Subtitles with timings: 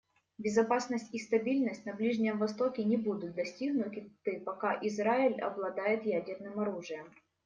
[0.39, 4.11] Безопасность и стабильность на Ближнем Востоке не будут достигнуты,
[4.43, 7.05] пока Израиль обладает ядерным оружием.